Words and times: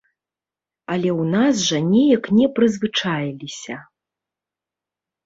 Але 0.93 1.09
ў 1.11 1.23
нас 1.33 1.55
жа 1.67 1.79
неяк 1.91 2.23
не 2.37 2.47
прызвычаіліся. 2.61 3.75